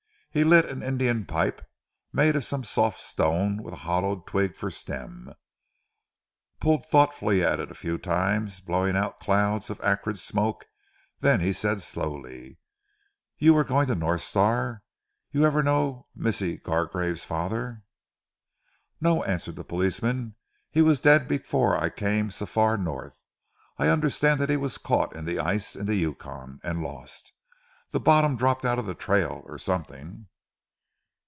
He 0.33 0.45
lit 0.45 0.63
an 0.67 0.81
Indian 0.81 1.25
pipe 1.25 1.61
made 2.13 2.37
of 2.37 2.45
some 2.45 2.63
soft 2.63 2.97
stone 2.97 3.61
with 3.61 3.73
a 3.73 3.77
hollowed 3.83 4.25
twig 4.25 4.55
for 4.55 4.71
stem, 4.71 5.33
pulled 6.61 6.85
thoughtfully 6.85 7.43
at 7.43 7.59
it 7.59 7.69
a 7.69 7.75
few 7.75 7.97
times, 7.97 8.61
blowing 8.61 8.95
out 8.95 9.19
clouds 9.19 9.69
of 9.69 9.81
acrid 9.81 10.17
smoke, 10.17 10.67
then 11.19 11.41
he 11.41 11.51
said 11.51 11.81
slowly, 11.81 12.59
"You 13.39 13.53
were 13.53 13.65
going 13.65 13.87
to 13.87 13.95
North 13.95 14.21
Star? 14.21 14.83
You 15.33 15.45
ever 15.45 15.61
know 15.61 16.07
Missi 16.15 16.57
Gargrave's 16.59 17.25
father?" 17.25 17.83
"No!" 19.01 19.25
answered 19.25 19.57
the 19.57 19.65
policeman. 19.65 20.35
"He 20.69 20.81
was 20.81 21.01
dead 21.01 21.27
before 21.27 21.75
I 21.75 21.89
came 21.89 22.31
so 22.31 22.45
far 22.45 22.77
North. 22.77 23.19
I 23.77 23.89
understand 23.89 24.39
that 24.39 24.49
he 24.49 24.55
was 24.55 24.77
caught 24.77 25.13
in 25.13 25.25
the 25.25 25.39
ice 25.39 25.75
in 25.75 25.87
the 25.87 25.95
Yukon 25.95 26.61
and 26.63 26.81
lost. 26.81 27.33
The 27.89 27.99
bottom 27.99 28.37
dropped 28.37 28.63
out 28.63 28.79
of 28.79 28.85
the 28.85 28.95
trail 28.95 29.43
or 29.45 29.57
something." 29.57 30.27